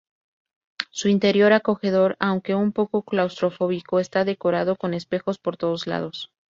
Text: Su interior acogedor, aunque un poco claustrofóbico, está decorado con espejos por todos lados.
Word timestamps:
Su 0.89 1.09
interior 1.09 1.53
acogedor, 1.53 2.15
aunque 2.19 2.55
un 2.55 2.71
poco 2.71 3.03
claustrofóbico, 3.03 3.99
está 3.99 4.25
decorado 4.25 4.75
con 4.75 4.95
espejos 4.95 5.37
por 5.37 5.57
todos 5.57 5.85
lados. 5.85 6.31